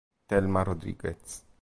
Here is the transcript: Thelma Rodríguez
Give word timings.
Thelma 0.27 0.63
Rodríguez 0.65 1.45